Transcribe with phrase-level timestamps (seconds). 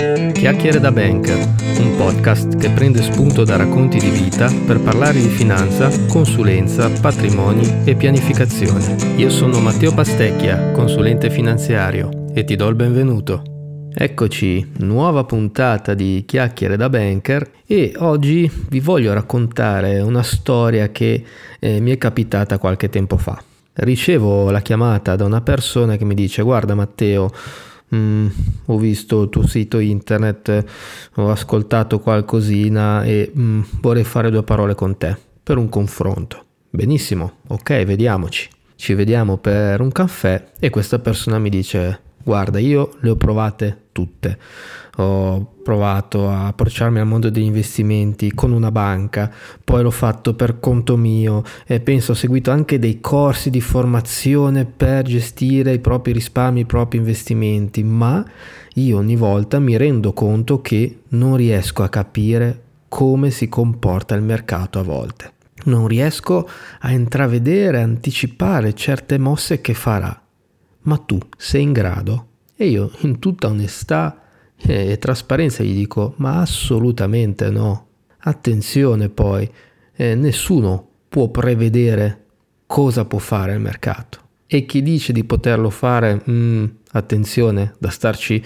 [0.00, 1.36] Chiacchiere da Banker,
[1.78, 7.82] un podcast che prende spunto da racconti di vita per parlare di finanza, consulenza, patrimoni
[7.84, 8.96] e pianificazione.
[9.16, 13.42] Io sono Matteo Pastecchia, consulente finanziario, e ti do il benvenuto.
[13.92, 21.22] Eccoci, nuova puntata di Chiacchiere da Banker e oggi vi voglio raccontare una storia che
[21.58, 23.38] eh, mi è capitata qualche tempo fa.
[23.74, 27.30] Ricevo la chiamata da una persona che mi dice guarda Matteo,
[27.94, 28.26] Mm,
[28.66, 30.64] ho visto il tuo sito internet,
[31.14, 36.44] ho ascoltato qualcosina e mm, vorrei fare due parole con te per un confronto.
[36.70, 38.48] Benissimo, ok, vediamoci.
[38.76, 43.84] Ci vediamo per un caffè e questa persona mi dice guarda io le ho provate
[43.92, 44.38] tutte
[45.00, 50.60] ho provato a approcciarmi al mondo degli investimenti con una banca, poi l'ho fatto per
[50.60, 56.12] conto mio e penso ho seguito anche dei corsi di formazione per gestire i propri
[56.12, 58.24] risparmi, i propri investimenti, ma
[58.74, 64.22] io ogni volta mi rendo conto che non riesco a capire come si comporta il
[64.22, 65.32] mercato a volte.
[65.62, 66.48] Non riesco
[66.80, 70.20] a intravedere, anticipare certe mosse che farà.
[70.82, 72.26] Ma tu sei in grado?
[72.56, 74.22] E io, in tutta onestà,
[74.56, 77.86] e trasparenza gli dico, ma assolutamente no.
[78.18, 79.50] Attenzione poi,
[79.94, 82.24] eh, nessuno può prevedere
[82.66, 84.18] cosa può fare il mercato.
[84.46, 88.42] E chi dice di poterlo fare, mm, attenzione, da starci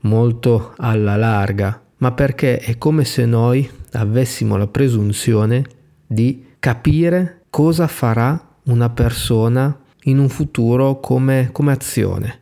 [0.00, 5.64] molto alla larga, ma perché è come se noi avessimo la presunzione
[6.06, 12.40] di capire cosa farà una persona in un futuro come, come azione,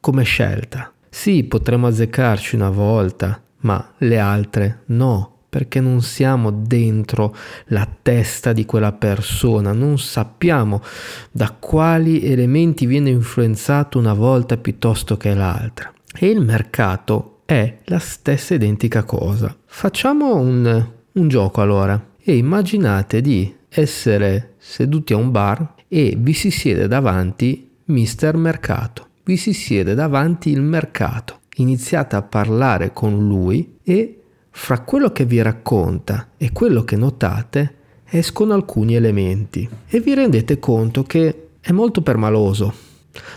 [0.00, 0.92] come scelta.
[1.08, 7.34] Sì, potremmo azzeccarci una volta, ma le altre no, perché non siamo dentro
[7.66, 10.82] la testa di quella persona, non sappiamo
[11.30, 15.92] da quali elementi viene influenzato una volta piuttosto che l'altra.
[16.14, 19.56] E il mercato è la stessa identica cosa.
[19.64, 26.32] Facciamo un, un gioco allora e immaginate di essere seduti a un bar e vi
[26.32, 31.40] si siede davanti Mister Mercato vi si siede davanti il mercato.
[31.56, 37.74] Iniziate a parlare con lui e fra quello che vi racconta e quello che notate
[38.06, 42.72] escono alcuni elementi e vi rendete conto che è molto permaloso.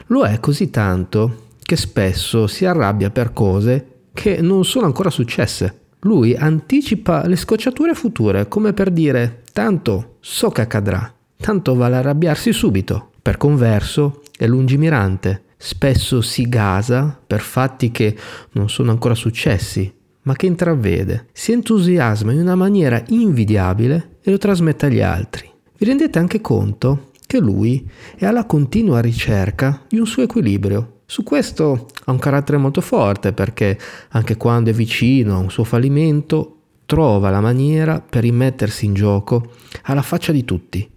[0.08, 5.80] Lo è così tanto che spesso si arrabbia per cose che non sono ancora successe.
[6.04, 12.54] Lui anticipa le scocciature future come per dire tanto so che accadrà, tanto vale arrabbiarsi
[12.54, 13.10] subito.
[13.22, 18.16] Per converso è lungimirante spesso si gasa per fatti che
[18.54, 19.94] non sono ancora successi,
[20.24, 25.50] ma che intravede, si entusiasma in una maniera invidiabile e lo trasmette agli altri.
[25.78, 27.88] Vi rendete anche conto che lui
[28.18, 31.02] è alla continua ricerca di un suo equilibrio.
[31.06, 33.78] Su questo ha un carattere molto forte perché
[34.10, 39.52] anche quando è vicino a un suo fallimento trova la maniera per rimettersi in gioco
[39.84, 40.91] alla faccia di tutti.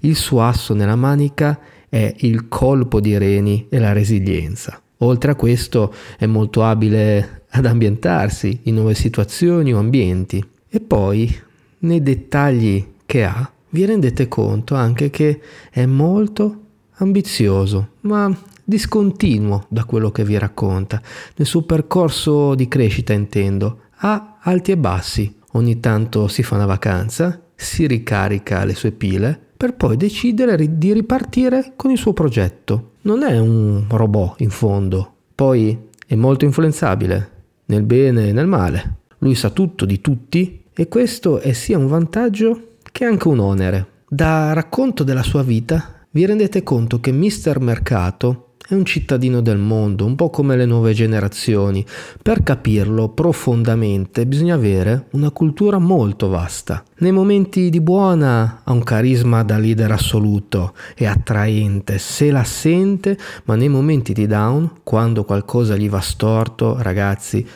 [0.00, 4.80] Il suo asso nella manica è il colpo di reni e la resilienza.
[4.98, 11.34] Oltre a questo è molto abile ad ambientarsi in nuove situazioni o ambienti e poi
[11.80, 15.40] nei dettagli che ha vi rendete conto anche che
[15.70, 16.60] è molto
[16.96, 18.34] ambizioso, ma
[18.64, 21.00] discontinuo da quello che vi racconta.
[21.36, 25.40] Nel suo percorso di crescita intendo, ha alti e bassi.
[25.52, 30.92] Ogni tanto si fa una vacanza, si ricarica le sue pile per poi decidere di
[30.92, 32.94] ripartire con il suo progetto.
[33.02, 37.30] Non è un robot in fondo, poi è molto influenzabile,
[37.66, 38.96] nel bene e nel male.
[39.18, 43.86] Lui sa tutto di tutti e questo è sia un vantaggio che anche un onere.
[44.08, 49.58] Da racconto della sua vita vi rendete conto che Mister Mercato è un cittadino del
[49.58, 51.84] mondo, un po' come le nuove generazioni.
[52.22, 56.82] Per capirlo profondamente bisogna avere una cultura molto vasta.
[56.98, 63.18] Nei momenti di buona ha un carisma da leader assoluto, è attraente, se la sente,
[63.44, 67.46] ma nei momenti di down, quando qualcosa gli va storto, ragazzi,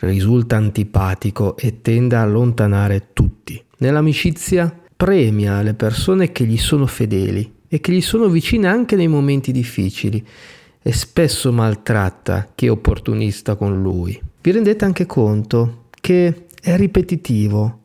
[0.00, 3.62] risulta antipatico e tende a allontanare tutti.
[3.78, 9.08] Nell'amicizia premia le persone che gli sono fedeli e che gli sono vicine anche nei
[9.08, 10.24] momenti difficili
[10.86, 14.22] e spesso maltratta chi è opportunista con lui.
[14.40, 17.80] Vi rendete anche conto che è ripetitivo,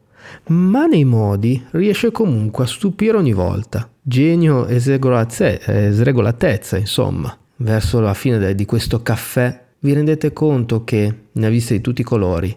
[0.50, 3.90] ma nei modi riesce comunque a stupire ogni volta.
[4.00, 7.36] Genio e sregolatezza, insomma.
[7.56, 12.02] Verso la fine di questo caffè vi rendete conto che ne ha viste di tutti
[12.02, 12.56] i colori.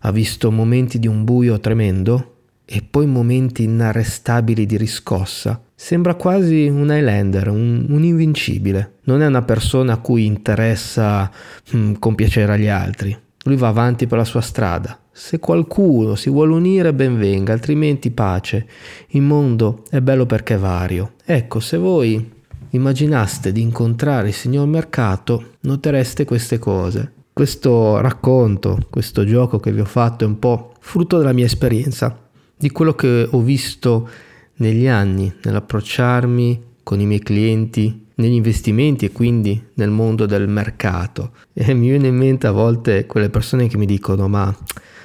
[0.00, 6.66] Ha visto momenti di un buio tremendo e poi momenti inarrestabili di riscossa Sembra quasi
[6.66, 9.00] un Highlander, un, un, invincibile.
[9.02, 11.30] Non è una persona a cui interessa
[11.72, 13.14] hm, compiacere agli altri.
[13.42, 14.98] lui va avanti per la sua strada.
[15.12, 18.66] Se qualcuno si vuole unire, ben venga, altrimenti pace.
[19.08, 21.16] Il mondo è bello perché è vario.
[21.22, 22.32] Ecco, se voi
[22.70, 27.12] immaginaste di incontrare il signor mercato, notereste queste cose.
[27.30, 32.18] Questo racconto, questo gioco che vi ho fatto è un po' frutto della mia esperienza,
[32.56, 34.08] di quello che ho visto
[34.56, 41.32] negli anni nell'approcciarmi con i miei clienti, negli investimenti e quindi nel mondo del mercato.
[41.52, 44.54] E mi viene in mente a volte quelle persone che mi dicono ma,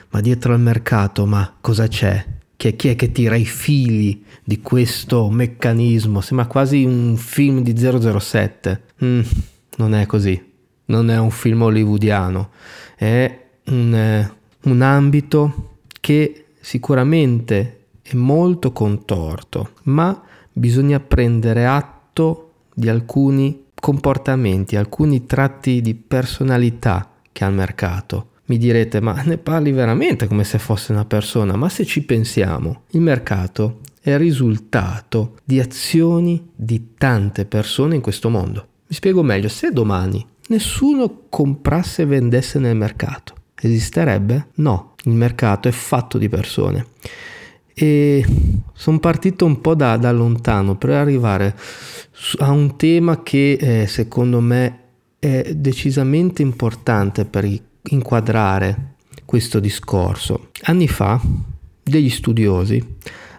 [0.09, 2.25] ma dietro al mercato ma cosa c'è?
[2.55, 6.19] Chi è, chi è che tira i fili di questo meccanismo?
[6.19, 8.81] Sembra quasi un film di 007.
[9.05, 9.21] Mm,
[9.77, 10.43] non è così,
[10.85, 12.49] non è un film hollywoodiano,
[12.97, 17.78] è un, eh, un ambito che sicuramente
[18.09, 20.19] è molto contorto, ma
[20.51, 28.29] bisogna prendere atto di alcuni comportamenti, alcuni tratti di personalità che ha il mercato.
[28.45, 31.55] Mi direte, ma ne parli veramente come se fosse una persona?
[31.55, 38.01] Ma se ci pensiamo, il mercato è il risultato di azioni di tante persone in
[38.01, 38.67] questo mondo.
[38.87, 44.47] Mi spiego meglio, se domani nessuno comprasse e vendesse nel mercato, esisterebbe?
[44.55, 46.87] No, il mercato è fatto di persone
[47.81, 48.25] e
[48.73, 51.55] sono partito un po' da, da, lontano per arrivare
[52.39, 54.79] a un tema che eh, secondo me
[55.17, 57.47] è decisamente importante per
[57.89, 60.49] inquadrare questo discorso.
[60.63, 61.21] Anni fa
[61.81, 62.85] degli studiosi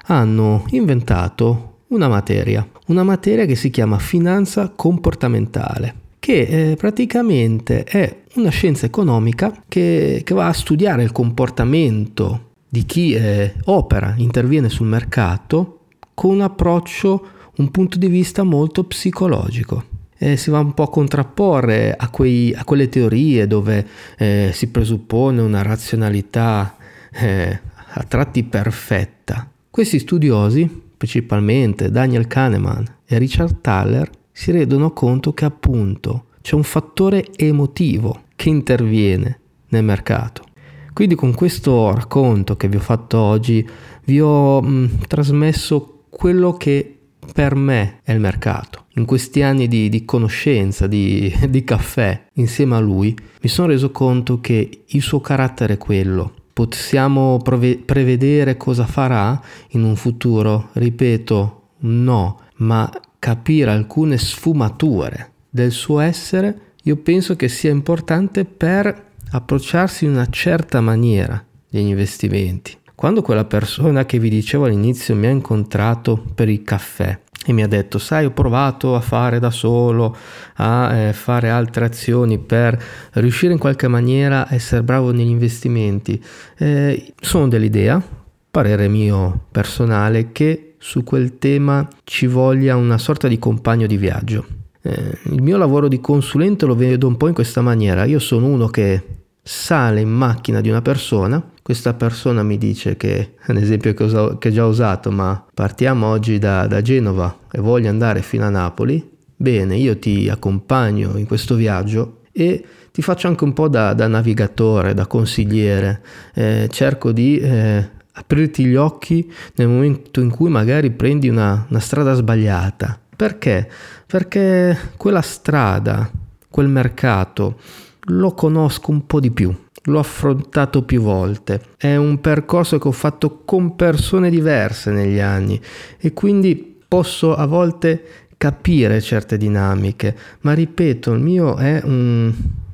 [0.06, 8.22] hanno inventato una materia, una materia che si chiama finanza comportamentale che eh, praticamente è
[8.34, 14.68] una scienza economica che, che va a studiare il comportamento di chi eh, opera, interviene
[14.68, 15.80] sul mercato
[16.14, 17.26] con un approccio,
[17.56, 19.84] un punto di vista molto psicologico.
[20.16, 23.84] Eh, si va un po' a contrapporre a, quei, a quelle teorie dove
[24.16, 26.76] eh, si presuppone una razionalità
[27.10, 27.60] eh,
[27.92, 29.50] a tratti perfetta.
[29.68, 36.62] Questi studiosi, principalmente Daniel Kahneman e Richard Thaler, si rendono conto che appunto c'è un
[36.62, 39.40] fattore emotivo che interviene
[39.70, 40.44] nel mercato.
[40.92, 43.66] Quindi con questo racconto che vi ho fatto oggi
[44.04, 46.98] vi ho mh, trasmesso quello che
[47.32, 48.86] per me è il mercato.
[48.94, 53.90] In questi anni di, di conoscenza, di, di caffè insieme a lui, mi sono reso
[53.90, 56.34] conto che il suo carattere è quello.
[56.52, 59.40] Possiamo prevedere cosa farà
[59.70, 60.68] in un futuro?
[60.72, 69.09] Ripeto, no, ma capire alcune sfumature del suo essere, io penso che sia importante per
[69.30, 71.42] approcciarsi in una certa maniera
[71.72, 72.76] agli investimenti.
[72.94, 77.62] Quando quella persona che vi dicevo all'inizio mi ha incontrato per il caffè e mi
[77.62, 80.14] ha detto, sai, ho provato a fare da solo,
[80.56, 82.78] a eh, fare altre azioni per
[83.12, 86.22] riuscire in qualche maniera a essere bravo negli investimenti,
[86.58, 88.02] eh, sono dell'idea,
[88.50, 94.44] parere mio personale, che su quel tema ci voglia una sorta di compagno di viaggio.
[94.82, 98.04] Eh, il mio lavoro di consulente lo vedo un po' in questa maniera.
[98.04, 103.34] Io sono uno che sale in macchina di una persona, questa persona mi dice che
[103.46, 108.22] un esempio che, ho, già usato, ma partiamo oggi da, da Genova e voglio andare
[108.22, 113.52] fino a Napoli, bene, io ti accompagno in questo viaggio e ti faccio anche un
[113.52, 116.02] po' da, da navigatore, da consigliere,
[116.34, 121.80] eh, cerco di eh, aprirti gli occhi nel momento in cui magari prendi una, una
[121.80, 122.98] strada sbagliata.
[123.14, 123.70] Perché?
[124.06, 126.10] Perché quella strada,
[126.48, 127.60] quel mercato,
[128.04, 129.54] lo conosco un po' di più.
[129.84, 131.62] L'ho affrontato più volte.
[131.76, 135.60] È un percorso che ho fatto con persone diverse negli anni
[135.98, 138.04] e quindi posso a volte
[138.36, 142.32] capire certe dinamiche, ma ripeto, il mio è un,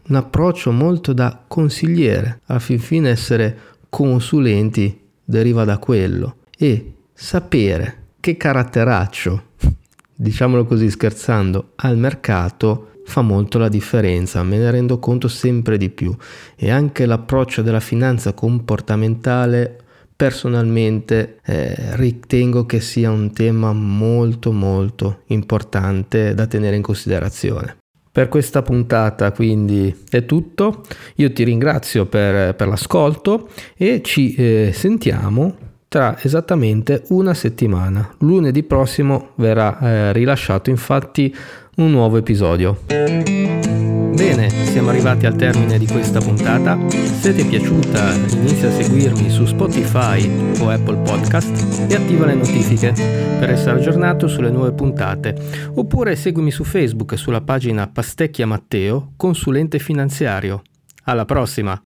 [0.09, 2.41] un approccio molto da consigliere.
[2.47, 9.43] Alla fin fine essere consulenti deriva da quello e sapere che caratteraccio,
[10.15, 15.91] diciamolo così scherzando, al mercato fa molto la differenza, me ne rendo conto sempre di
[15.91, 16.15] più
[16.57, 19.79] e anche l'approccio della finanza comportamentale
[20.17, 27.77] personalmente eh, ritengo che sia un tema molto molto importante da tenere in considerazione.
[28.11, 30.83] Per questa puntata quindi è tutto,
[31.17, 38.15] io ti ringrazio per, per l'ascolto e ci eh, sentiamo tra esattamente una settimana.
[38.19, 41.35] Lunedì prossimo verrà eh, rilasciato infatti
[41.77, 42.81] un nuovo episodio.
[42.87, 46.79] Bene, siamo arrivati al termine di questa puntata.
[46.89, 50.27] Se ti è piaciuta, inizia a seguirmi su Spotify
[50.61, 52.93] o Apple Podcast e attiva le notifiche
[53.39, 55.37] per essere aggiornato sulle nuove puntate.
[55.75, 60.63] Oppure seguimi su Facebook sulla pagina Pastecchia Matteo, consulente finanziario.
[61.05, 61.86] Alla prossima!